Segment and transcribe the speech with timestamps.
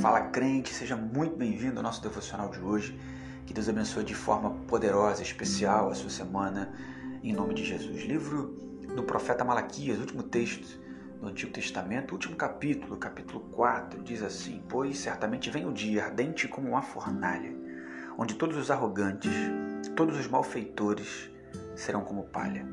[0.00, 2.98] Fala crente, seja muito bem-vindo ao nosso devocional de hoje.
[3.44, 6.72] Que Deus abençoe de forma poderosa, especial a sua semana,
[7.22, 8.04] em nome de Jesus.
[8.04, 8.46] Livro
[8.96, 10.80] do profeta Malaquias, último texto
[11.20, 16.48] do Antigo Testamento, último capítulo, capítulo 4, diz assim: Pois certamente vem o dia ardente
[16.48, 17.54] como uma fornalha,
[18.16, 19.34] onde todos os arrogantes,
[19.94, 21.30] todos os malfeitores
[21.76, 22.66] serão como palha.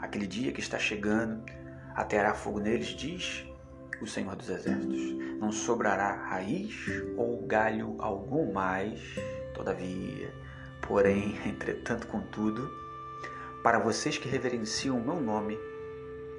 [0.00, 1.44] Aquele dia que está chegando,
[1.94, 3.46] ateará fogo neles, diz
[4.02, 5.00] o Senhor dos Exércitos.
[5.38, 6.74] Não sobrará raiz
[7.16, 9.00] ou galho algum mais,
[9.54, 10.32] todavia,
[10.86, 12.68] porém, entretanto, contudo,
[13.62, 15.56] para vocês que reverenciam o meu nome,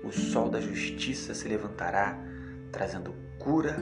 [0.04, 2.20] o sol da justiça se levantará,
[2.72, 3.78] trazendo cura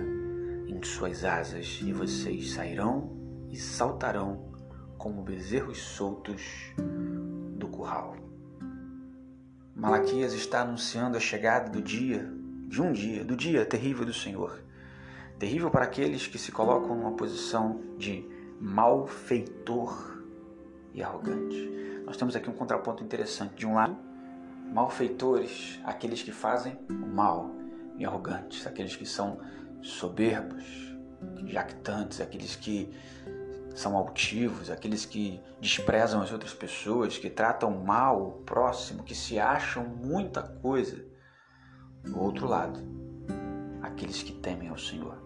[0.67, 3.17] em suas asas, e vocês sairão
[3.49, 4.51] e saltarão
[4.97, 6.43] como bezerros soltos
[7.57, 8.15] do curral.
[9.75, 12.40] Malaquias está anunciando a chegada do dia
[12.71, 14.63] de um dia, do dia terrível do Senhor.
[15.37, 18.25] Terrível para aqueles que se colocam numa posição de
[18.61, 20.23] malfeitor
[20.93, 21.69] e arrogante.
[22.05, 23.55] Nós temos aqui um contraponto interessante.
[23.55, 23.97] De um lado,
[24.71, 27.51] malfeitores, aqueles que fazem o mal,
[27.97, 29.41] e arrogantes, aqueles que são
[29.81, 30.63] soberbos,
[31.47, 32.89] jactantes, aqueles que
[33.75, 39.37] são altivos, aqueles que desprezam as outras pessoas, que tratam mal o próximo, que se
[39.37, 41.11] acham muita coisa
[42.03, 42.79] do outro lado,
[43.81, 45.17] aqueles que temem ao Senhor.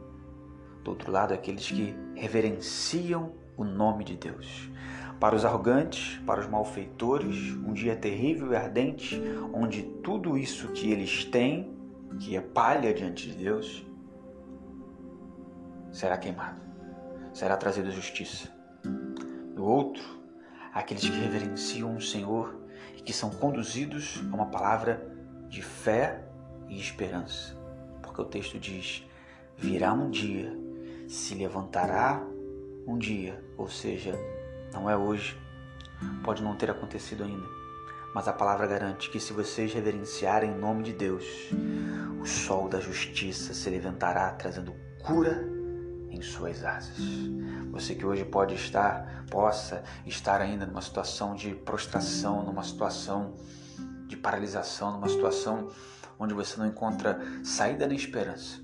[0.84, 4.70] Do outro lado, aqueles que reverenciam o nome de Deus.
[5.20, 9.20] Para os arrogantes, para os malfeitores, um dia terrível e ardente,
[9.54, 11.74] onde tudo isso que eles têm,
[12.20, 13.86] que é palha diante de Deus,
[15.92, 16.62] será queimado,
[17.34, 18.50] será trazido justiça.
[19.56, 20.04] Do outro,
[20.74, 22.54] aqueles que reverenciam o Senhor
[22.98, 25.10] e que são conduzidos a uma palavra
[25.48, 26.25] de fé
[26.70, 27.56] e esperança.
[28.02, 29.04] Porque o texto diz:
[29.58, 30.56] virá um dia,
[31.08, 32.22] se levantará
[32.88, 34.14] um dia, ou seja,
[34.74, 35.38] não é hoje,
[36.24, 37.48] pode não ter acontecido ainda,
[38.14, 41.26] mas a palavra garante que se vocês reverenciarem o nome de Deus,
[42.22, 44.74] o sol da justiça se levantará trazendo
[45.04, 45.48] cura
[46.10, 46.98] em suas asas.
[47.72, 53.36] Você que hoje pode estar, possa estar ainda numa situação de prostração, numa situação
[54.08, 55.70] de paralisação, numa situação
[56.20, 58.60] onde você não encontra saída nem esperança.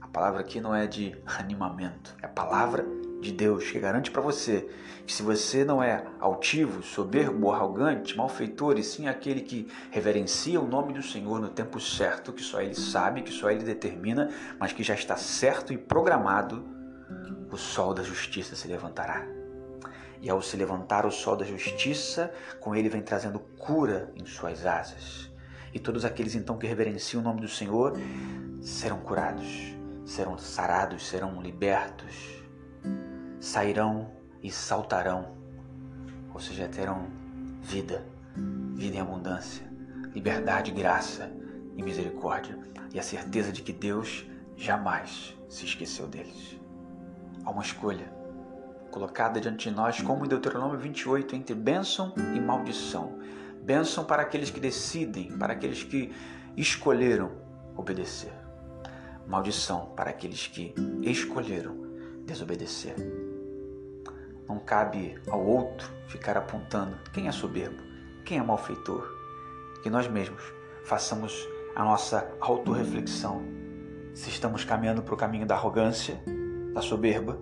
[0.00, 2.84] A palavra aqui não é de animamento, é a palavra
[3.20, 4.68] de Deus que garante para você
[5.06, 10.66] que se você não é altivo, soberbo, arrogante, malfeitor, e sim aquele que reverencia o
[10.66, 14.72] nome do Senhor no tempo certo, que só ele sabe, que só ele determina, mas
[14.72, 16.66] que já está certo e programado,
[17.50, 19.24] o sol da justiça se levantará.
[20.20, 24.66] E ao se levantar o sol da justiça, com ele vem trazendo cura em suas
[24.66, 25.30] asas.
[25.76, 27.92] E todos aqueles então que reverenciam o nome do Senhor
[28.62, 29.76] serão curados,
[30.06, 32.42] serão sarados, serão libertos,
[33.38, 34.10] sairão
[34.42, 35.36] e saltarão,
[36.32, 37.08] ou seja, terão
[37.60, 38.06] vida,
[38.74, 39.70] vida em abundância,
[40.14, 41.30] liberdade, graça
[41.76, 42.58] e misericórdia,
[42.94, 44.24] e a certeza de que Deus
[44.56, 46.58] jamais se esqueceu deles.
[47.44, 48.10] Há uma escolha
[48.90, 53.18] colocada diante de nós, como em Deuteronômio 28, entre bênção e maldição.
[53.66, 56.14] Bênção para aqueles que decidem, para aqueles que
[56.56, 57.32] escolheram
[57.76, 58.32] obedecer.
[59.26, 60.72] Maldição para aqueles que
[61.02, 61.76] escolheram
[62.24, 62.94] desobedecer.
[64.48, 67.82] Não cabe ao outro ficar apontando quem é soberbo,
[68.24, 69.04] quem é malfeitor.
[69.82, 70.44] Que nós mesmos
[70.84, 71.36] façamos
[71.74, 73.42] a nossa autorreflexão.
[74.14, 76.22] Se estamos caminhando para o caminho da arrogância,
[76.72, 77.36] da soberba,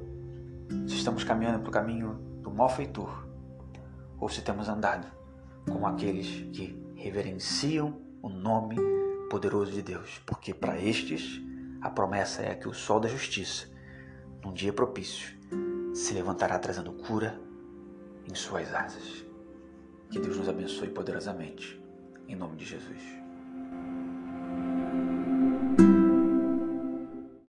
[0.89, 3.27] se estamos caminhando para o caminho do malfeitor,
[4.19, 5.07] ou se temos andado
[5.71, 8.77] como aqueles que reverenciam o nome
[9.29, 11.41] poderoso de Deus, porque para estes
[11.81, 13.67] a promessa é que o sol da justiça,
[14.43, 15.37] num dia propício,
[15.95, 17.39] se levantará trazendo cura
[18.31, 19.25] em suas asas.
[20.11, 21.81] Que Deus nos abençoe poderosamente,
[22.29, 23.24] em nome de Jesus.